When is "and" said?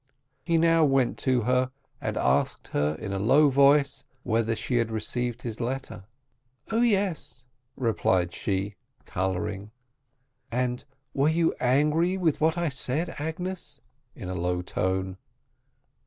2.01-2.17, 10.51-10.85